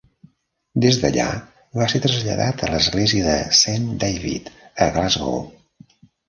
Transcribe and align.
Des 0.85 0.95
d'allà 1.01 1.27
va 1.79 1.87
ser 1.93 2.01
traslladat 2.05 2.63
a 2.63 2.69
l'església 2.77 3.27
de 3.27 3.35
Saint 3.61 3.87
David 4.05 4.51
a 4.87 4.89
Glasgow. 4.97 5.39